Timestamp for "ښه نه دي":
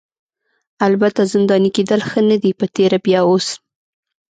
2.09-2.51